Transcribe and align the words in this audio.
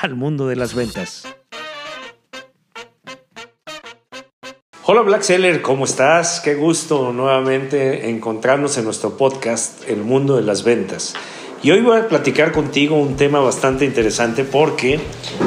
al 0.00 0.14
mundo 0.14 0.46
de 0.46 0.56
las 0.56 0.74
ventas. 0.74 1.26
Hola 4.84 5.00
Black 5.00 5.22
Seller, 5.22 5.62
¿cómo 5.62 5.84
estás? 5.84 6.40
Qué 6.40 6.54
gusto 6.54 7.12
nuevamente 7.12 8.08
encontrarnos 8.08 8.76
en 8.78 8.84
nuestro 8.84 9.16
podcast 9.16 9.88
El 9.88 10.02
mundo 10.02 10.36
de 10.36 10.42
las 10.42 10.62
ventas. 10.62 11.14
Y 11.62 11.70
hoy 11.70 11.80
voy 11.80 11.98
a 11.98 12.08
platicar 12.08 12.52
contigo 12.52 12.96
un 12.96 13.16
tema 13.16 13.40
bastante 13.40 13.84
interesante 13.84 14.44
porque 14.44 15.00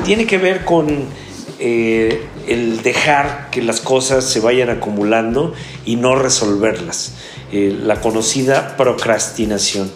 tiene 0.03 0.25
que 0.25 0.37
ver 0.37 0.65
con 0.65 1.05
eh, 1.59 2.25
el 2.47 2.81
dejar 2.81 3.49
que 3.51 3.61
las 3.61 3.79
cosas 3.79 4.25
se 4.25 4.39
vayan 4.39 4.69
acumulando 4.69 5.53
y 5.85 5.95
no 5.95 6.15
resolverlas. 6.15 7.13
Eh, 7.51 7.75
la 7.81 7.99
conocida 8.01 8.77
procrastinación. 8.77 9.91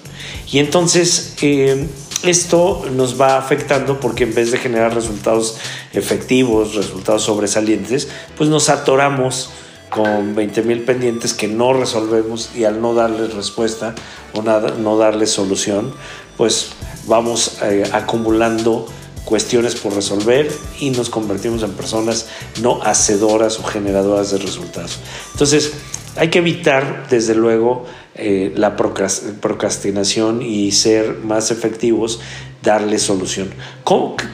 Y 0.51 0.59
entonces 0.59 1.35
eh, 1.41 1.87
esto 2.23 2.85
nos 2.91 3.19
va 3.19 3.37
afectando 3.37 3.99
porque 3.99 4.23
en 4.23 4.33
vez 4.33 4.51
de 4.51 4.57
generar 4.57 4.95
resultados 4.95 5.57
efectivos, 5.93 6.73
resultados 6.75 7.23
sobresalientes, 7.23 8.07
pues 8.37 8.49
nos 8.49 8.69
atoramos 8.69 9.49
con 9.89 10.33
20 10.33 10.63
mil 10.63 10.81
pendientes 10.81 11.33
que 11.33 11.47
no 11.47 11.73
resolvemos 11.73 12.49
y 12.55 12.63
al 12.63 12.81
no 12.81 12.95
darles 12.95 13.33
respuesta 13.33 13.93
o 14.33 14.41
no 14.41 14.97
darles 14.97 15.31
solución, 15.31 15.93
pues 16.35 16.69
vamos 17.05 17.57
eh, 17.61 17.83
acumulando 17.91 18.87
cuestiones 19.25 19.75
por 19.75 19.93
resolver 19.93 20.51
y 20.79 20.89
nos 20.89 21.09
convertimos 21.09 21.61
en 21.63 21.71
personas 21.73 22.27
no 22.61 22.81
hacedoras 22.83 23.59
o 23.59 23.63
generadoras 23.63 24.31
de 24.31 24.39
resultados. 24.39 24.99
Entonces, 25.33 25.73
hay 26.15 26.29
que 26.29 26.39
evitar, 26.39 27.07
desde 27.09 27.35
luego, 27.35 27.85
eh, 28.15 28.51
la 28.55 28.75
procrastinación 28.75 30.43
y 30.43 30.71
ser 30.71 31.17
más 31.23 31.49
efectivos, 31.49 32.19
darle 32.61 32.99
solución. 32.99 33.49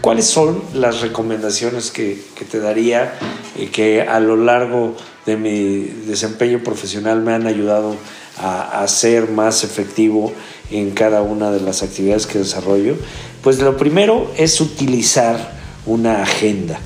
¿Cuáles 0.01 0.25
son 0.25 0.61
las 0.73 0.99
recomendaciones 0.99 1.89
que, 1.89 2.17
te 2.51 2.59
daría 2.59 3.13
eh, 3.57 3.69
que 3.71 4.01
a 4.01 4.19
lo 4.19 4.35
largo 4.35 4.97
de 5.25 5.37
mi 5.37 5.79
desempeño 6.05 6.61
profesional 6.61 7.21
me 7.21 7.33
han 7.33 7.47
ayudado 7.47 7.95
a, 8.41 8.85
ser 8.87 9.29
más 9.29 9.63
efectivo 9.63 10.33
en 10.71 10.91
cada 10.91 11.21
una 11.21 11.51
de 11.51 11.61
las 11.61 11.81
actividades 11.81 12.27
que 12.27 12.39
desarrollo? 12.39 12.95
Pues 13.41 13.59
lo 13.59 13.77
primero 13.77 14.29
es 14.37 14.59
utilizar 14.59 15.57
una 15.85 16.21
agenda. 16.21 16.79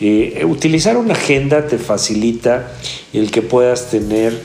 Eh, 0.00 0.44
utilizar 0.46 0.96
una 0.96 1.14
agenda 1.14 1.66
te 1.66 1.78
facilita 1.78 2.70
el 3.12 3.30
que 3.30 3.42
puedas 3.42 3.90
tener 3.90 4.38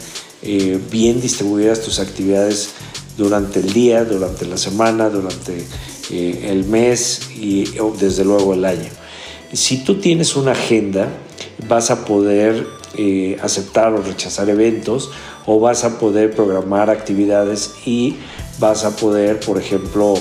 eh, 0.45 0.79
bien 0.91 1.21
distribuidas 1.21 1.81
tus 1.81 1.99
actividades 1.99 2.71
durante 3.17 3.59
el 3.59 3.71
día, 3.71 4.03
durante 4.03 4.45
la 4.45 4.57
semana, 4.57 5.09
durante 5.09 5.65
eh, 6.11 6.47
el 6.49 6.65
mes 6.65 7.29
y 7.39 7.65
desde 7.99 8.25
luego 8.25 8.53
el 8.53 8.65
año. 8.65 8.89
Si 9.53 9.83
tú 9.83 9.95
tienes 10.01 10.35
una 10.35 10.51
agenda, 10.51 11.07
vas 11.67 11.91
a 11.91 12.03
poder 12.03 12.67
eh, 12.97 13.37
aceptar 13.41 13.93
o 13.93 14.01
rechazar 14.01 14.49
eventos 14.49 15.11
o 15.45 15.59
vas 15.59 15.83
a 15.83 15.97
poder 15.97 16.31
programar 16.35 16.89
actividades 16.89 17.71
y 17.85 18.17
vas 18.59 18.83
a 18.83 18.95
poder, 18.95 19.39
por 19.39 19.57
ejemplo, 19.57 20.15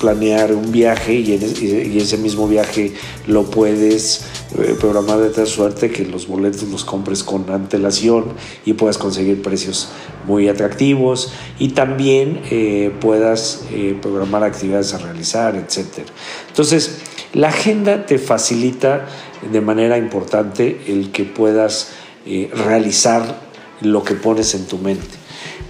planear 0.00 0.52
un 0.52 0.72
viaje 0.72 1.14
y, 1.14 1.98
ese 1.98 2.16
mismo 2.16 2.48
viaje 2.48 2.94
lo 3.26 3.50
puedes 3.50 4.22
eh, 4.58 4.76
programar 4.80 5.18
de 5.18 5.30
tal 5.30 5.46
suerte 5.46 5.90
que 5.90 6.04
los 6.04 6.26
boletos 6.26 6.64
los 6.64 6.84
compres 6.84 7.22
con 7.22 7.48
antelación 7.50 8.24
y 8.64 8.72
puedas 8.72 8.98
conseguir 8.98 9.42
precios 9.42 9.90
muy 10.26 10.48
atractivos 10.48 11.32
y 11.60 11.68
también 11.68 12.40
eh, 12.50 12.92
puedas 13.00 13.62
eh, 13.70 13.96
programar 14.02 14.42
actividades 14.42 14.92
a 14.94 14.98
realizar, 14.98 15.54
etc. 15.54 16.04
Entonces, 16.48 16.98
la 17.32 17.48
agenda 17.48 18.06
te 18.06 18.18
facilita 18.18 19.06
de 19.52 19.60
manera 19.60 19.98
importante 19.98 20.80
el 20.88 21.12
que 21.12 21.24
puedas 21.24 21.92
realizar 22.26 23.40
lo 23.80 24.02
que 24.02 24.14
pones 24.14 24.54
en 24.54 24.66
tu 24.66 24.78
mente. 24.78 25.06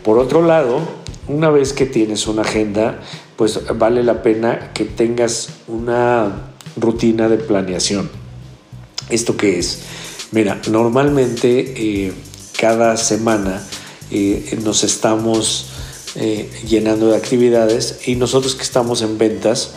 Por 0.03 0.19
otro 0.19 0.43
lado, 0.43 0.81
una 1.29 1.51
vez 1.51 1.73
que 1.73 1.87
tienes 1.87 2.27
una 2.27 2.43
agenda, 2.43 2.99
pues 3.37 3.61
vale 3.77 4.03
la 4.03 4.23
pena 4.23 4.73
que 4.73 4.85
tengas 4.85 5.51
una 5.69 6.53
rutina 6.77 7.29
de 7.29 7.37
planeación. 7.37 8.20
¿Esto 9.11 9.37
qué 9.37 9.59
es? 9.59 9.79
Mira, 10.31 10.61
normalmente 10.71 11.75
eh, 11.77 12.13
cada 12.59 12.97
semana 12.97 13.67
eh, 14.11 14.57
nos 14.63 14.85
estamos 14.85 15.67
eh, 16.15 16.49
llenando 16.67 17.09
de 17.09 17.17
actividades 17.17 18.07
y 18.07 18.15
nosotros 18.15 18.55
que 18.55 18.63
estamos 18.63 19.03
en 19.03 19.19
ventas, 19.19 19.73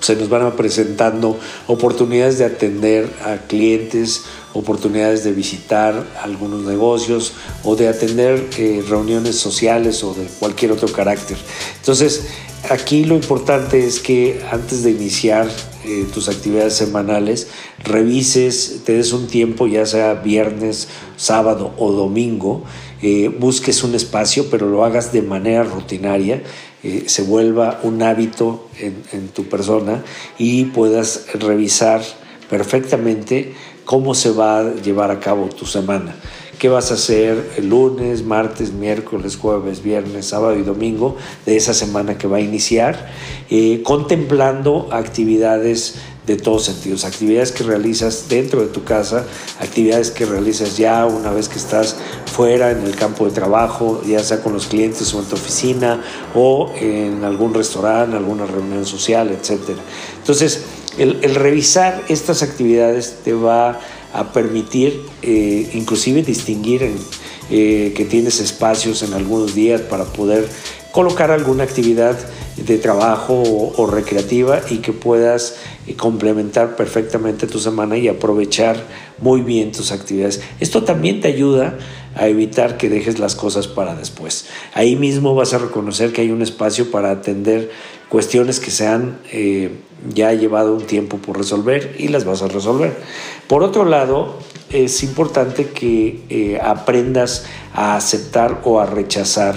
se 0.00 0.16
nos 0.16 0.28
van 0.28 0.54
presentando 0.56 1.38
oportunidades 1.66 2.38
de 2.38 2.44
atender 2.44 3.10
a 3.24 3.46
clientes, 3.46 4.22
oportunidades 4.54 5.24
de 5.24 5.32
visitar 5.32 6.06
algunos 6.22 6.62
negocios 6.62 7.32
o 7.64 7.76
de 7.76 7.88
atender 7.88 8.48
reuniones 8.88 9.36
sociales 9.36 10.04
o 10.04 10.14
de 10.14 10.26
cualquier 10.38 10.72
otro 10.72 10.88
carácter. 10.88 11.36
Entonces, 11.80 12.26
aquí 12.70 13.04
lo 13.04 13.14
importante 13.14 13.84
es 13.84 13.98
que 13.98 14.42
antes 14.50 14.82
de 14.82 14.92
iniciar 14.92 15.48
eh, 15.86 16.06
tus 16.12 16.28
actividades 16.28 16.74
semanales, 16.74 17.48
revises, 17.84 18.82
te 18.84 18.92
des 18.92 19.12
un 19.12 19.26
tiempo, 19.26 19.66
ya 19.66 19.86
sea 19.86 20.14
viernes, 20.14 20.88
sábado 21.16 21.72
o 21.78 21.92
domingo, 21.92 22.64
eh, 23.02 23.28
busques 23.28 23.82
un 23.84 23.94
espacio, 23.94 24.50
pero 24.50 24.68
lo 24.68 24.84
hagas 24.84 25.12
de 25.12 25.22
manera 25.22 25.62
rutinaria 25.62 26.42
se 27.06 27.22
vuelva 27.22 27.80
un 27.82 28.00
hábito 28.02 28.68
en, 28.78 29.28
tu 29.28 29.48
persona 29.48 30.04
y 30.38 30.66
puedas 30.66 31.26
revisar 31.34 32.00
perfectamente 32.48 33.54
cómo 33.84 34.14
se 34.14 34.30
va 34.30 34.60
a 34.60 34.74
llevar 34.74 35.10
a 35.10 35.20
cabo 35.20 35.48
tu 35.48 35.66
semana. 35.66 36.14
¿Qué 36.66 36.70
vas 36.70 36.90
a 36.90 36.94
hacer 36.94 37.52
el 37.58 37.68
lunes, 37.68 38.24
martes, 38.24 38.72
miércoles, 38.72 39.36
jueves, 39.36 39.84
viernes, 39.84 40.26
sábado 40.26 40.58
y 40.58 40.64
domingo 40.64 41.16
de 41.44 41.56
esa 41.56 41.72
semana 41.72 42.18
que 42.18 42.26
va 42.26 42.38
a 42.38 42.40
iniciar? 42.40 43.08
Eh, 43.48 43.82
contemplando 43.84 44.88
actividades 44.90 45.94
de 46.26 46.34
todos 46.34 46.64
sentidos, 46.64 47.04
actividades 47.04 47.52
que 47.52 47.62
realizas 47.62 48.28
dentro 48.28 48.62
de 48.62 48.66
tu 48.66 48.82
casa, 48.82 49.24
actividades 49.60 50.10
que 50.10 50.26
realizas 50.26 50.76
ya 50.76 51.06
una 51.06 51.30
vez 51.30 51.48
que 51.48 51.58
estás 51.58 51.94
fuera 52.34 52.72
en 52.72 52.82
el 52.82 52.96
campo 52.96 53.26
de 53.26 53.30
trabajo, 53.30 54.02
ya 54.04 54.18
sea 54.18 54.42
con 54.42 54.52
los 54.52 54.66
clientes 54.66 55.14
o 55.14 55.20
en 55.20 55.26
tu 55.26 55.36
oficina 55.36 56.02
o 56.34 56.72
en 56.80 57.22
algún 57.22 57.54
restaurante, 57.54 58.16
alguna 58.16 58.44
reunión 58.44 58.84
social, 58.84 59.30
etc. 59.30 59.78
Entonces, 60.18 60.64
el, 60.98 61.34
revisar 61.34 62.02
estas 62.08 62.42
actividades 62.42 63.18
te 63.22 63.34
va 63.34 63.70
a 63.70 63.80
permitir 64.32 65.02
eh, 65.22 65.70
inclusive 65.74 66.22
distinguir 66.22 66.90
eh, 67.50 67.92
que 67.96 68.04
tienes 68.04 68.40
espacios 68.40 69.02
en 69.02 69.14
algunos 69.14 69.54
días 69.54 69.80
para 69.82 70.04
poder 70.04 70.48
colocar 70.92 71.30
alguna 71.30 71.64
actividad 71.64 72.16
de 72.56 72.78
trabajo 72.78 73.42
o, 73.42 73.86
recreativa 73.86 74.62
y 74.70 74.78
que 74.78 74.92
puedas 74.92 75.56
eh, 75.86 75.94
complementar 75.94 76.74
perfectamente 76.74 77.46
tu 77.46 77.58
semana 77.58 77.98
y 77.98 78.08
aprovechar 78.08 78.82
muy 79.18 79.42
bien 79.42 79.72
tus 79.72 79.92
actividades. 79.92 80.40
Esto 80.58 80.82
también 80.82 81.20
te 81.20 81.28
ayuda 81.28 81.76
a 82.14 82.28
evitar 82.28 82.78
que 82.78 82.88
dejes 82.88 83.18
las 83.18 83.36
cosas 83.36 83.68
para 83.68 83.94
después. 83.94 84.46
Ahí 84.72 84.96
mismo 84.96 85.34
vas 85.34 85.52
a 85.52 85.58
reconocer 85.58 86.12
que 86.12 86.22
hay 86.22 86.30
un 86.30 86.40
espacio 86.40 86.90
para 86.90 87.10
atender 87.10 87.70
cuestiones 88.08 88.60
que 88.60 88.70
se 88.70 88.86
han 88.86 89.18
eh, 89.32 89.70
ya 90.14 90.32
llevado 90.32 90.74
un 90.74 90.86
tiempo 90.86 91.18
por 91.18 91.38
resolver 91.38 91.96
y 91.98 92.08
las 92.08 92.24
vas 92.24 92.42
a 92.42 92.48
resolver. 92.48 92.96
Por 93.48 93.62
otro 93.62 93.84
lado, 93.84 94.38
es 94.70 95.02
importante 95.02 95.68
que 95.68 96.24
eh, 96.28 96.58
aprendas 96.62 97.44
a 97.72 97.96
aceptar 97.96 98.60
o 98.64 98.80
a 98.80 98.86
rechazar 98.86 99.54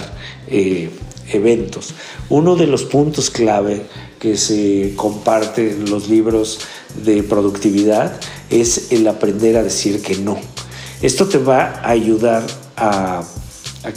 eventos. 1.32 1.94
Uno 2.30 2.56
de 2.56 2.66
los 2.66 2.84
puntos 2.84 3.30
clave 3.30 3.84
que 4.20 4.36
se 4.36 4.94
comparte 4.96 5.72
en 5.72 5.90
los 5.90 6.10
libros 6.10 6.60
de 7.04 7.22
productividad 7.22 8.20
es 8.50 8.92
el 8.92 9.08
aprender 9.08 9.58
a 9.58 9.64
decir 9.64 10.02
que 10.02 10.16
no. 10.18 10.40
Esto 11.02 11.28
te 11.28 11.38
va 11.38 11.82
a 11.84 11.92
ayudar 11.92 12.44
a 12.76 13.24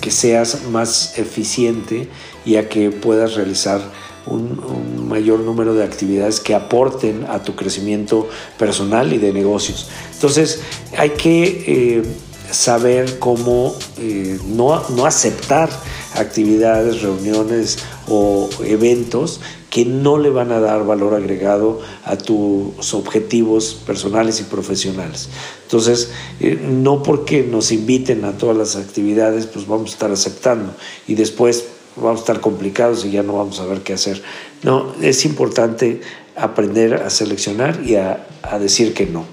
que 0.01 0.11
seas 0.11 0.65
más 0.71 1.19
eficiente 1.19 2.09
y 2.45 2.57
a 2.57 2.69
que 2.69 2.91
puedas 2.91 3.35
realizar 3.35 3.81
un, 4.27 5.09
mayor 5.09 5.41
número 5.41 5.75
de 5.75 5.85
actividades 5.85 6.41
que 6.41 6.55
aporten 6.55 7.27
a 7.29 7.43
tu 7.43 7.55
crecimiento 7.55 8.29
personal 8.59 9.13
y 9.13 9.19
de 9.19 9.33
negocios. 9.33 9.89
Entonces 10.15 10.61
hay 10.97 11.11
que 11.11 11.65
eh, 11.67 12.03
saber 12.51 13.19
cómo 13.19 13.75
eh, 13.99 14.39
no, 14.47 14.89
no 14.91 15.07
aceptar 15.07 15.69
actividades, 16.15 17.03
reuniones 17.03 17.79
o 18.09 18.49
eventos 18.65 19.41
que 19.73 19.87
no 19.87 20.19
le 20.19 20.29
van 20.29 20.53
a 20.53 20.61
dar 20.61 20.85
valor 20.85 21.15
agregado 21.15 21.81
a 22.05 22.19
tus 22.19 22.93
objetivos 22.93 23.75
personales 23.87 24.39
y 24.41 24.43
profesionales. 24.45 25.31
Entonces, 25.65 26.11
eh, 26.41 26.61
no 26.63 27.03
porque 27.03 27.43
nos 27.43 27.73
inviten 27.73 28.27
a 28.27 28.37
todas 28.37 28.55
las 28.55 28.77
actividades, 28.77 29.47
pues 29.47 29.67
vamos 29.67 29.89
a 29.91 29.93
estar 29.95 30.11
aceptando 30.11 30.75
y 31.09 31.15
después 31.15 31.65
vamos 31.97 32.21
a 32.21 32.23
estar 32.23 32.41
complicados 32.41 33.05
y 33.05 33.11
ya 33.11 33.23
no 33.23 33.35
vamos 33.35 33.61
a 33.61 33.67
ver 33.67 33.83
qué 33.83 33.93
hacer. 33.94 34.23
No, 34.62 34.94
es 35.00 35.25
importante 35.25 36.00
aprender 36.37 36.94
a 36.94 37.11
seleccionar 37.11 37.81
y 37.85 37.97
a, 37.97 38.27
decir 38.61 38.94
que 38.94 39.06
no. 39.06 39.25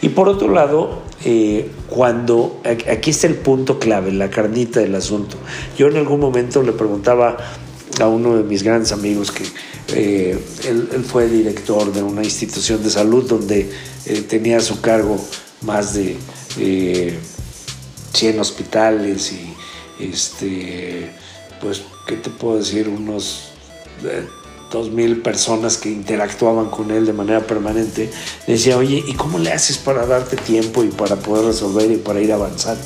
Y 0.00 0.10
por 0.10 0.28
otro 0.28 0.48
lado, 0.52 1.02
eh, 1.24 1.70
cuando 1.88 2.60
aquí 2.64 3.10
está 3.10 3.26
el 3.26 3.36
punto 3.36 3.78
clave, 3.78 4.12
la 4.12 4.30
carnita 4.30 4.80
del 4.80 4.94
asunto. 4.94 5.36
Yo 5.76 5.88
en 5.88 5.96
algún 5.96 6.20
momento 6.20 6.62
le 6.62 6.72
preguntaba 6.72 7.36
a 8.00 8.08
uno 8.08 8.36
de 8.36 8.42
mis 8.42 8.62
grandes 8.62 8.92
amigos 8.92 9.30
que 9.30 9.44
eh, 9.94 10.38
él, 10.68 11.04
fue 11.06 11.28
director 11.28 11.92
de 11.92 12.02
una 12.02 12.22
institución 12.22 12.82
de 12.82 12.90
salud 12.90 13.28
donde 13.28 13.70
eh, 14.06 14.22
tenía 14.28 14.58
a 14.58 14.60
su 14.60 14.80
cargo 14.80 15.18
más 15.62 15.94
de 15.94 16.16
100 18.12 18.38
hospitales 18.40 19.32
y 19.32 19.54
este 20.04 21.10
pues, 21.64 21.82
¿qué 22.06 22.16
te 22.16 22.28
puedo 22.28 22.58
decir? 22.58 22.88
Unos 22.88 23.52
eh, 24.04 24.26
dos 24.70 24.90
mil 24.90 25.22
personas 25.22 25.78
que 25.78 25.88
interactuaban 25.88 26.66
con 26.66 26.90
él 26.90 27.06
de 27.06 27.14
manera 27.14 27.40
permanente, 27.40 28.10
decía, 28.46 28.76
oye, 28.76 29.02
¿y 29.06 29.14
cómo 29.14 29.38
le 29.38 29.50
haces 29.50 29.78
para 29.78 30.04
darte 30.04 30.36
tiempo 30.36 30.84
y 30.84 30.88
para 30.88 31.16
poder 31.16 31.46
resolver 31.46 31.90
y 31.90 31.96
para 31.96 32.20
ir 32.20 32.32
avanzando? 32.32 32.82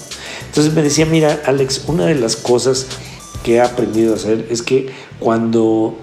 Entonces 0.47 0.73
me 0.73 0.83
decía, 0.83 1.07
mira, 1.07 1.43
Alex, 1.45 1.85
una 1.89 2.07
de 2.07 2.15
las 2.15 2.37
cosas 2.37 2.87
que 3.43 3.57
he 3.57 3.61
aprendido 3.61 4.13
a 4.13 4.17
hacer 4.17 4.47
es 4.51 4.63
que 4.63 4.91
cuando 5.19 5.97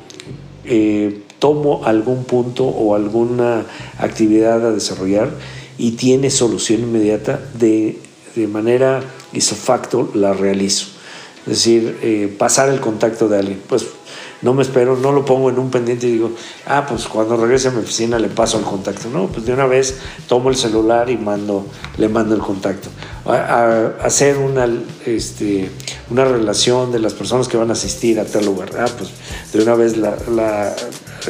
eh, 0.65 1.21
tomo 1.39 1.85
algún 1.85 2.25
punto 2.25 2.65
o 2.65 2.95
alguna 2.95 3.65
actividad 3.99 4.65
a 4.65 4.71
desarrollar 4.71 5.29
y 5.77 5.91
tiene 5.91 6.29
solución 6.29 6.81
inmediata, 6.81 7.39
de, 7.53 7.99
manera 8.49 9.01
isofacto 9.31 10.09
la 10.13 10.33
realizo. 10.33 10.87
Es 11.45 11.57
decir, 11.57 11.99
eh, 12.01 12.33
pasar 12.37 12.69
el 12.69 12.79
contacto 12.79 13.27
de 13.27 13.39
alguien. 13.39 13.61
Pues 13.67 13.85
no 14.41 14.53
me 14.53 14.63
espero, 14.63 14.97
no 14.97 15.11
lo 15.11 15.25
pongo 15.25 15.49
en 15.49 15.57
un 15.57 15.71
pendiente 15.71 16.07
y 16.07 16.11
digo, 16.11 16.31
ah, 16.65 16.85
pues 16.87 17.05
cuando 17.05 17.37
regrese 17.37 17.69
a 17.69 17.71
mi 17.71 17.79
oficina 17.79 18.19
le 18.19 18.27
paso 18.27 18.57
el 18.57 18.63
contacto. 18.63 19.09
No, 19.09 19.27
pues 19.27 19.45
de 19.45 19.53
una 19.53 19.65
vez 19.65 19.97
tomo 20.27 20.49
el 20.49 20.55
celular 20.55 21.09
y 21.09 21.17
mando, 21.17 21.65
le 21.97 22.09
mando 22.09 22.35
el 22.35 22.41
contacto. 22.41 22.89
Hacer 23.25 24.37
una, 24.37 24.67
este, 25.05 25.71
una 26.09 26.25
relación 26.25 26.91
de 26.91 26.99
las 26.99 27.13
personas 27.13 27.47
que 27.47 27.57
van 27.57 27.69
a 27.69 27.73
asistir 27.73 28.19
a 28.19 28.25
tal 28.25 28.45
lugar. 28.45 28.69
Ah, 28.77 28.87
pues 28.97 29.11
de 29.53 29.63
una 29.63 29.75
vez 29.75 29.95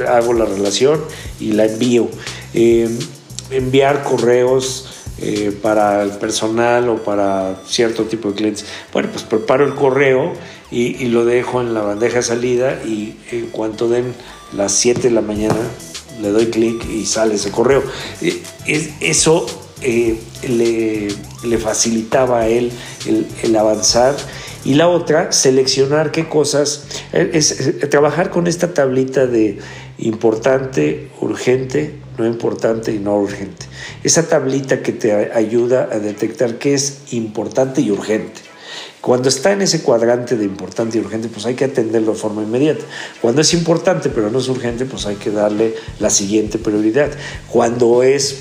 hago 0.08 0.34
la 0.34 0.46
relación 0.46 1.02
y 1.40 1.52
la 1.52 1.66
envío. 1.66 2.10
Eh, 2.54 2.90
enviar 3.52 4.04
correos 4.04 4.95
eh, 5.22 5.58
para 5.62 6.04
el 6.04 6.12
personal 6.12 6.90
o 6.90 6.98
para 6.98 7.62
cierto 7.66 8.04
tipo 8.04 8.30
de 8.30 8.36
clientes. 8.36 8.66
Bueno, 8.92 9.08
pues 9.14 9.24
preparo 9.24 9.66
el 9.66 9.74
correo 9.74 10.34
y, 10.72 11.06
lo 11.06 11.24
dejo 11.24 11.62
en 11.62 11.74
la 11.74 11.82
bandeja 11.82 12.18
de 12.18 12.24
salida 12.24 12.82
y 12.84 13.16
en 13.32 13.48
cuanto 13.48 13.88
den 13.88 14.14
las 14.52 14.74
7 14.74 15.04
de 15.04 15.12
la 15.12 15.22
mañana 15.22 15.56
le 16.22 16.32
doy 16.32 16.48
clic 16.48 16.84
y 16.90 17.06
sale 17.06 17.36
ese 17.36 17.50
correo. 17.50 17.82
Eh, 18.22 18.42
eso 19.00 19.46
eh, 19.82 20.20
le, 20.50 21.58
facilitaba 21.60 22.42
a 22.42 22.48
él 22.50 22.72
el, 23.42 23.56
avanzar. 23.56 24.16
Y 24.66 24.74
la 24.74 24.90
otra, 24.90 25.32
seleccionar 25.32 26.12
qué 26.12 26.28
cosas, 26.28 26.88
es 27.14 27.80
trabajar 27.90 28.32
con 28.32 28.48
esta 28.48 28.74
tablita 28.74 29.28
de 29.28 29.60
importante, 29.98 31.08
urgente, 31.22 31.94
no 32.18 32.26
importante 32.26 32.94
y 32.94 33.00
no 33.00 33.18
urgente. 33.18 33.66
Esa 34.04 34.28
tablita 34.28 34.82
que 34.82 34.92
te 34.92 35.32
ayuda 35.34 35.90
a 35.92 36.00
detectar 36.00 36.58
qué 36.58 36.74
es 36.74 37.00
importante 37.12 37.82
y 37.82 37.92
urgente. 37.92 38.42
Cuando 39.02 39.30
está 39.30 39.52
en 39.52 39.62
ese 39.62 39.84
cuadrante 39.84 40.36
de 40.36 40.46
importante 40.46 40.98
y 40.98 41.02
urgente, 41.02 41.28
pues 41.28 41.46
hay 41.46 41.54
que 41.54 41.66
atenderlo 41.66 42.14
de 42.14 42.18
forma 42.18 42.42
inmediata. 42.42 42.84
Cuando 43.22 43.42
es 43.42 43.54
importante 43.54 44.10
pero 44.10 44.32
no 44.32 44.40
es 44.40 44.48
urgente, 44.48 44.86
pues 44.86 45.06
hay 45.06 45.16
que 45.16 45.30
darle 45.30 45.76
la 46.00 46.10
siguiente 46.10 46.58
prioridad. 46.58 47.12
Cuando 47.52 48.02
es 48.02 48.38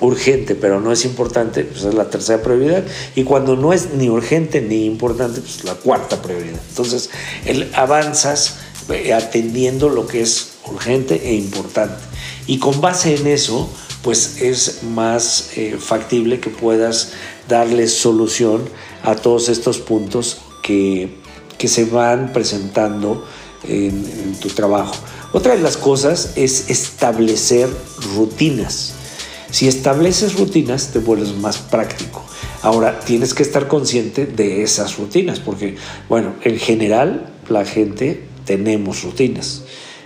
urgente 0.00 0.56
pero 0.56 0.80
no 0.80 0.92
es 0.92 1.04
importante, 1.06 1.64
pues 1.64 1.84
es 1.84 1.94
la 1.94 2.10
tercera 2.10 2.42
prioridad. 2.42 2.84
Y 3.14 3.24
cuando 3.24 3.56
no 3.56 3.72
es 3.72 3.94
ni 3.94 4.10
urgente 4.10 4.60
ni 4.60 4.84
importante, 4.84 5.40
pues 5.40 5.64
la 5.64 5.74
cuarta 5.74 6.20
prioridad. 6.20 6.60
Entonces, 6.68 7.08
el, 7.46 7.70
avanzas 7.74 8.56
eh, 8.90 9.14
atendiendo 9.14 9.88
lo 9.88 10.06
que 10.06 10.20
es 10.20 10.51
urgente 10.66 11.28
e 11.28 11.34
importante. 11.34 12.02
Y 12.46 12.58
con 12.58 12.80
base 12.80 13.16
en 13.16 13.26
eso, 13.26 13.68
pues 14.02 14.40
es 14.40 14.82
más 14.82 15.50
eh, 15.56 15.76
factible 15.78 16.40
que 16.40 16.50
puedas 16.50 17.12
darle 17.48 17.88
solución 17.88 18.68
a 19.02 19.14
todos 19.14 19.48
estos 19.48 19.78
puntos 19.78 20.38
que, 20.62 21.16
que 21.58 21.68
se 21.68 21.84
van 21.84 22.32
presentando 22.32 23.24
en, 23.64 24.04
en 24.24 24.34
tu 24.40 24.48
trabajo. 24.48 24.94
Otra 25.32 25.54
de 25.54 25.62
las 25.62 25.76
cosas 25.76 26.32
es 26.36 26.68
establecer 26.68 27.68
rutinas. 28.14 28.94
Si 29.50 29.68
estableces 29.68 30.34
rutinas, 30.34 30.92
te 30.92 30.98
vuelves 30.98 31.34
más 31.34 31.58
práctico. 31.58 32.24
Ahora, 32.62 33.00
tienes 33.00 33.34
que 33.34 33.42
estar 33.42 33.68
consciente 33.68 34.24
de 34.24 34.62
esas 34.62 34.96
rutinas, 34.96 35.40
porque, 35.40 35.76
bueno, 36.08 36.34
en 36.42 36.58
general, 36.58 37.32
la 37.48 37.64
gente 37.64 38.24
tenemos 38.44 39.02
rutinas. 39.02 39.62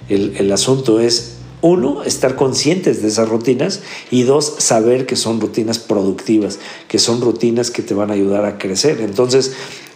El, 0.09 0.37
el 0.37 0.53
asunto 0.53 1.01
es 1.01 1.37
uno, 1.63 2.05
estar 2.05 2.37
conscientes 2.37 3.03
de 3.03 3.09
esas 3.09 3.29
rutinas 3.29 3.81
y 4.11 4.23
dos, 4.23 4.55
saber 4.59 5.07
que 5.07 5.17
son 5.17 5.41
rutinas 5.41 5.79
productivas, 5.79 6.59
que 6.87 6.99
son 6.99 7.21
rutinas 7.21 7.71
que 7.71 7.83
te 7.83 7.95
van 7.95 8.11
a 8.11 8.15
ayudar 8.15 8.45
a 8.45 8.59
crecer. 8.59 9.01
Entonces, 9.01 9.53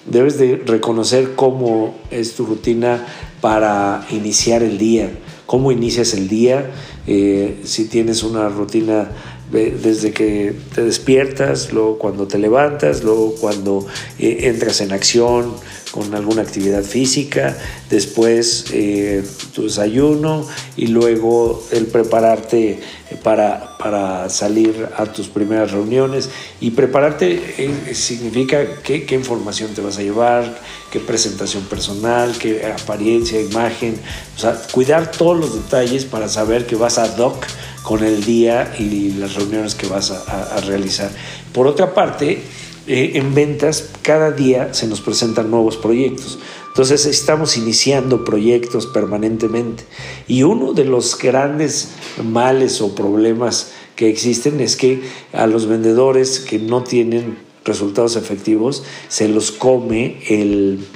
debes 0.07 0.38
de 0.38 0.57
reconocer 0.57 1.35
cómo 1.37 1.95
es 2.11 2.35
tu 2.35 2.47
rutina 2.47 3.07
para 3.40 4.07
iniciar 4.11 4.62
el 4.62 4.79
día, 4.79 5.11
cómo 5.47 5.73
inicias 5.73 6.14
el 6.14 6.29
día, 6.29 6.71
eh, 7.12 7.59
si 7.64 7.87
tienes 7.87 8.23
una 8.23 8.49
rutina 8.49 9.11
desde 9.50 10.12
que 10.12 10.55
te 10.75 10.85
despiertas, 10.85 11.73
luego 11.73 11.99
cuando 11.99 12.29
te 12.29 12.38
levantas, 12.38 13.02
luego 13.02 13.35
cuando 13.35 13.85
eh, 14.21 14.43
entras 14.43 14.81
en 14.81 14.93
acción 14.93 15.55
con 15.90 16.14
alguna 16.14 16.43
actividad 16.43 16.85
física, 16.85 17.57
después 17.88 18.67
eh, 18.73 19.25
tu 19.52 19.64
desayuno 19.64 20.47
y 20.76 20.87
luego 20.87 21.64
el 21.73 21.87
prepararte 21.87 22.79
para, 23.25 23.76
para 23.76 24.29
salir 24.29 24.88
a 24.97 25.07
tus 25.07 25.29
primeras 25.29 25.73
reuniones. 25.73 26.31
Y 26.61 26.71
prepararte 26.71 27.55
eh, 27.59 27.95
significa 27.95 28.64
qué, 28.85 29.05
qué 29.05 29.17
información 29.17 29.75
te 29.75 29.81
vas 29.81 29.99
a 29.99 30.02
llevar, 30.02 30.61
qué 30.93 31.00
presentación 31.00 31.64
personal, 31.64 32.37
qué 32.38 32.67
apariencia, 32.67 33.40
imagen, 33.40 33.97
o 34.37 34.38
sea, 34.38 34.61
cuidar 34.73 35.11
todos 35.11 35.38
los 35.38 35.55
detalles 35.55 36.05
para 36.05 36.29
saber 36.29 36.67
que 36.67 36.76
vas 36.76 36.99
a 36.99 37.00
doc 37.09 37.47
con 37.83 38.04
el 38.04 38.25
día 38.25 38.75
y 38.78 39.12
las 39.12 39.35
reuniones 39.35 39.75
que 39.75 39.87
vas 39.87 40.11
a, 40.11 40.61
realizar. 40.61 41.11
Por 41.52 41.66
otra 41.66 41.95
parte, 41.95 42.42
eh, 42.87 43.12
en 43.14 43.35
ventas 43.35 43.90
cada 44.02 44.30
día 44.30 44.75
se 44.75 44.87
nos 44.87 45.00
presentan 45.00 45.50
nuevos 45.50 45.76
proyectos. 45.76 46.38
Entonces 46.69 47.07
estamos 47.07 47.57
iniciando 47.57 48.25
proyectos 48.25 48.87
permanentemente. 48.87 49.85
Y 50.28 50.45
uno 50.45 50.73
de 50.73 50.85
los 50.85 51.19
grandes 51.19 51.88
males 52.23 52.80
o 52.80 52.95
problemas 52.95 53.73
que 53.97 54.09
existen 54.09 54.61
es 54.61 54.76
que 54.76 55.02
a 55.33 55.47
los 55.47 55.66
vendedores 55.66 56.38
que 56.38 56.59
no 56.59 56.83
tienen 56.85 57.38
resultados 57.64 58.16
efectivos 58.16 58.85
se 59.09 59.28
los 59.28 59.50
come 59.50 60.23
el, 60.28 60.87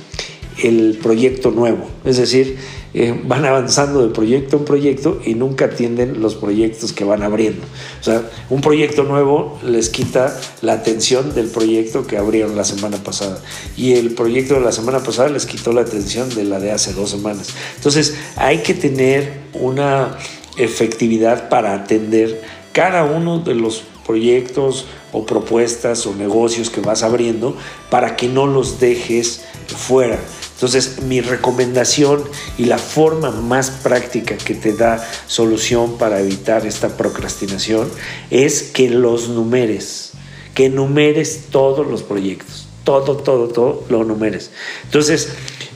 el 0.63 0.99
proyecto 1.03 1.51
nuevo. 1.51 1.87
Es 2.05 2.17
decir, 2.17 2.57
eh, 2.97 3.21
van 3.25 3.45
avanzando 3.45 4.07
de 4.07 4.15
proyecto 4.15 4.57
en 4.57 4.65
proyecto 4.65 5.21
y 5.25 5.35
nunca 5.35 5.65
atienden 5.65 6.23
los 6.23 6.37
proyectos 6.37 6.93
que 6.93 7.05
van 7.05 7.25
abriendo. 7.25 7.67
O 8.01 8.05
sea, 8.05 8.23
un 8.51 8.61
proyecto 8.61 9.03
nuevo 9.03 9.59
les 9.65 9.89
quita 9.89 10.39
la 10.63 10.75
atención 10.75 11.35
del 11.35 11.49
proyecto 11.49 12.07
que 12.07 12.19
abrieron 12.19 12.55
la 12.55 12.65
semana 12.65 12.99
pasada 12.99 13.41
y 13.77 13.95
el 13.95 14.15
proyecto 14.15 14.55
de 14.55 14.61
la 14.61 14.71
semana 14.71 15.01
pasada 15.01 15.29
les 15.29 15.45
quitó 15.45 15.73
la 15.73 15.81
atención 15.81 16.33
de 16.37 16.45
la 16.45 16.61
de 16.61 16.71
hace 16.71 16.93
dos 16.93 17.11
semanas. 17.11 17.49
Entonces, 17.75 18.15
hay 18.37 18.59
que 18.59 18.75
tener 18.75 19.33
una 19.55 20.17
efectividad 20.57 21.49
para 21.49 21.75
atender 21.75 22.43
cada 22.73 23.03
uno 23.03 23.41
de 23.41 23.57
los 23.57 23.83
proyectos 24.07 24.87
o 25.13 25.27
propuestas 25.27 26.07
o 26.07 26.15
negocios 26.15 26.71
que 26.71 26.81
vas 26.81 27.03
abriendo 27.03 27.57
para 27.91 28.15
que 28.15 28.29
no 28.29 28.47
los 28.47 28.79
dejes 28.79 29.45
fuera. 29.67 30.19
Entonces, 30.55 31.03
mi 31.03 31.21
recomendación 31.21 32.25
y 32.59 32.67
la 32.67 32.79
forma 32.79 33.31
más 33.33 33.71
práctica 33.71 34.37
que 34.37 34.55
te 34.55 34.73
da 34.73 35.05
solución 35.27 35.99
para 35.99 36.21
evitar 36.21 36.65
esta 36.65 36.97
procrastinación 36.97 37.91
es 38.31 38.63
que 38.63 38.89
los 38.89 39.29
numeres, 39.29 40.13
que 40.55 40.69
numeres 40.69 41.47
todos 41.51 41.87
los 41.87 42.03
proyectos, 42.05 42.69
todo, 42.85 43.17
todo, 43.17 43.49
todo 43.49 43.85
lo 43.89 44.05
numeres. 44.05 44.53
Entonces, 44.85 45.31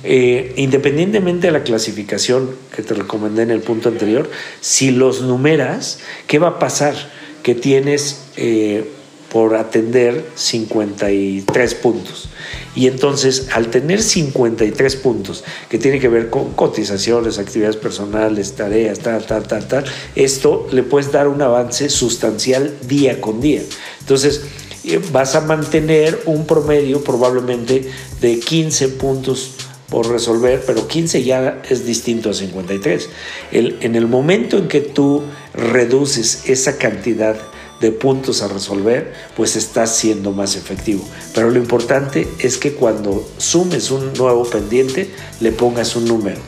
eh, 0.05 0.53
independientemente 0.57 1.49
de 1.49 1.53
la 1.53 1.65
clasificación 1.65 2.51
que 2.75 2.83
te 2.83 2.95
recomendé 2.95 3.43
en 3.43 3.51
el 3.51 3.61
punto 3.61 3.89
anterior, 3.89 4.31
si 4.61 4.93
los 4.93 5.23
numeras, 5.23 5.99
¿qué 6.29 6.39
va 6.39 6.49
a 6.49 6.59
pasar? 6.61 6.95
Que 7.43 7.57
tienes 7.57 8.23
eh, 8.37 8.89
por 9.33 9.57
atender 9.57 10.25
53 10.37 11.75
puntos. 11.75 12.29
Y 12.75 12.87
entonces, 12.87 13.49
al 13.53 13.69
tener 13.69 14.03
53 14.03 14.97
puntos, 14.97 15.45
que 15.69 15.79
tiene 15.79 15.99
que 15.99 16.09
ver 16.09 16.31
con 16.31 16.53
cotizaciones, 16.53 17.39
actividades 17.39 17.77
personales, 17.77 18.53
tareas, 18.53 19.01
tal, 19.01 19.27
tal, 19.27 19.47
tal, 19.47 19.67
tal, 19.67 19.85
esto 20.15 20.67
le 20.71 20.83
puedes 20.83 21.11
dar 21.11 21.29
un 21.29 21.43
avance 21.43 21.89
sustancial 21.89 22.75
día 22.87 23.21
con 23.21 23.41
día. 23.41 23.63
Entonces, 24.01 24.43
eh, 24.85 25.01
vas 25.13 25.35
a 25.35 25.41
mantener 25.41 26.23
un 26.27 26.47
promedio 26.47 27.03
probablemente 27.03 27.91
de 28.21 28.39
15 28.39 28.89
puntos 28.91 29.51
por 29.91 30.09
resolver, 30.09 30.63
pero 30.67 30.87
15 30.87 31.25
ya 31.25 31.63
es 31.69 31.85
distinto 31.85 32.31
a 32.31 32.35
53. 32.35 33.09
El, 33.53 33.79
en 33.81 33.97
el 33.97 34.07
momento 34.07 34.59
en 34.59 34.69
que 34.69 34.81
tú 34.81 35.23
reduces 35.55 36.49
esa 36.49 36.77
cantidad 36.77 37.37
de 37.81 37.93
puntos 37.93 38.43
a 38.43 38.49
resolver, 38.49 39.13
pues 39.37 39.57
estás 39.57 39.97
siendo 39.97 40.33
más 40.33 40.57
efectivo. 40.57 41.05
Pero 41.35 41.51
lo 41.51 41.59
importante 41.59 42.29
es 42.41 42.59
que 42.59 42.73
cuando 42.73 43.29
sumes 43.39 43.91
un 43.91 44.13
nuevo 44.15 44.45
pendiente, 44.45 45.11
le 45.41 45.53
pongas 45.53 45.95
un 45.97 46.07
número. 46.07 46.41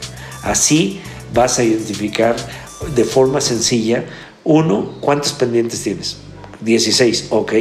Así 0.42 1.00
vas 1.32 1.58
a 1.58 1.64
identificar 1.64 2.36
de 2.94 3.04
forma 3.04 3.40
sencilla, 3.40 4.04
uno, 4.42 4.96
¿cuántos 5.00 5.32
pendientes 5.32 5.82
tienes? 5.82 6.16
16, 6.62 7.26
ok. 7.30 7.52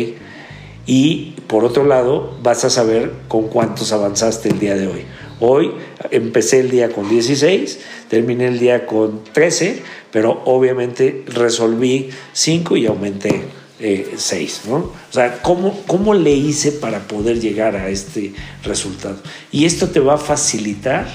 Y 0.86 1.36
por 1.48 1.66
otro 1.66 1.86
lado, 1.86 2.38
vas 2.42 2.66
a 2.66 2.70
saber 2.70 3.12
con 3.28 3.50
cuántos 3.50 3.92
avanzaste 3.92 4.50
el 4.50 4.60
día 4.60 4.76
de 4.76 4.88
hoy. 4.88 5.06
Hoy 5.42 5.72
empecé 6.12 6.60
el 6.60 6.70
día 6.70 6.90
con 6.90 7.08
16, 7.08 7.80
terminé 8.10 8.48
el 8.48 8.60
día 8.60 8.86
con 8.86 9.24
13, 9.32 9.84
pero 10.12 10.42
obviamente 10.46 11.24
resolví 11.28 12.10
5 12.34 12.78
y 12.78 12.86
aumenté 12.86 13.46
6, 13.80 14.62
¿no? 14.68 14.76
O 14.76 14.94
sea, 15.10 15.42
¿cómo, 15.42 15.84
¿cómo 15.88 16.14
le 16.14 16.32
hice 16.32 16.72
para 16.74 17.08
poder 17.08 17.40
llegar 17.40 17.76
a 17.76 17.90
este 17.90 18.34
resultado? 18.64 19.18
Y 19.52 19.66
esto 19.66 19.90
te 19.90 20.02
va 20.02 20.16
a 20.16 20.18
facilitar 20.18 21.08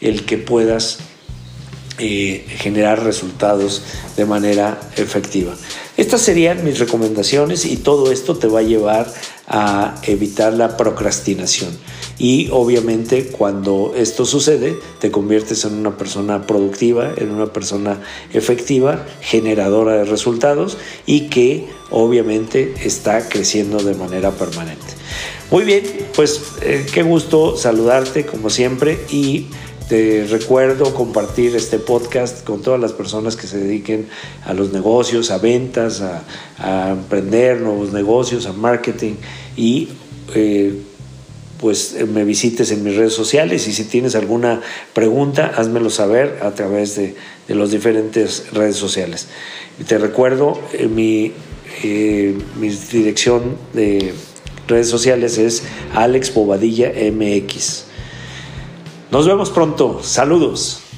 el 0.00 0.24
que 0.24 0.38
puedas 0.38 0.98
generar 2.58 3.04
resultados 3.04 3.82
de 4.16 4.24
manera 4.24 4.80
efectiva. 4.96 5.54
Estas 5.96 6.22
serían 6.22 6.64
mis 6.64 6.78
recomendaciones 6.78 7.66
y 7.66 7.76
todo 7.76 8.10
esto 8.10 8.36
te 8.36 8.46
va 8.46 8.60
a 8.60 8.62
llevar 8.62 9.12
a 9.48 9.96
evitar 10.04 10.54
la 10.54 10.76
procrastinación. 10.76 11.76
Y 12.18 12.48
obviamente 12.52 13.26
cuando 13.26 13.94
esto 13.96 14.24
sucede, 14.24 14.78
te 14.98 15.10
conviertes 15.10 15.64
en 15.64 15.74
una 15.74 15.96
persona 15.96 16.46
productiva, 16.46 17.12
en 17.16 17.30
una 17.30 17.46
persona 17.52 18.00
efectiva, 18.32 19.04
generadora 19.20 19.94
de 19.94 20.04
resultados 20.04 20.78
y 21.06 21.28
que 21.28 21.66
obviamente 21.90 22.74
está 22.84 23.28
creciendo 23.28 23.82
de 23.82 23.94
manera 23.94 24.30
permanente. 24.30 24.86
Muy 25.50 25.64
bien, 25.64 25.82
pues 26.14 26.40
eh, 26.62 26.86
qué 26.94 27.02
gusto 27.02 27.56
saludarte 27.56 28.24
como 28.24 28.50
siempre 28.50 29.00
y 29.10 29.46
te 29.90 30.24
recuerdo 30.30 30.94
compartir 30.94 31.56
este 31.56 31.80
podcast 31.80 32.44
con 32.44 32.62
todas 32.62 32.80
las 32.80 32.92
personas 32.92 33.34
que 33.34 33.48
se 33.48 33.58
dediquen 33.58 34.06
a 34.46 34.54
los 34.54 34.72
negocios, 34.72 35.32
a 35.32 35.38
ventas, 35.38 36.00
a, 36.00 36.90
emprender 36.92 37.60
nuevos 37.60 37.92
negocios, 37.92 38.46
a 38.46 38.52
marketing 38.52 39.14
y 39.56 39.88
eh, 40.36 40.76
pues 41.58 41.96
eh, 41.96 42.06
me 42.06 42.22
visites 42.22 42.70
en 42.70 42.84
mis 42.84 42.94
redes 42.94 43.14
sociales 43.14 43.66
y 43.66 43.72
si 43.72 43.82
tienes 43.82 44.14
alguna 44.14 44.60
pregunta, 44.94 45.52
házmelo 45.56 45.90
saber 45.90 46.38
a 46.40 46.52
través 46.52 46.94
de, 46.94 47.16
de 47.48 47.54
las 47.56 47.72
diferentes 47.72 48.52
redes 48.52 48.76
sociales. 48.76 49.26
te 49.88 49.98
recuerdo, 49.98 50.60
eh, 50.72 50.86
mi, 50.86 51.32
mi 52.60 52.68
dirección 52.92 53.56
de 53.72 54.14
redes 54.68 54.88
sociales 54.88 55.36
es 55.36 55.64
Alex 55.96 56.32
Bobadilla 56.32 56.92
MX. 57.10 57.89
Nos 59.10 59.26
vemos 59.26 59.50
pronto. 59.50 60.00
Saludos. 60.02 60.89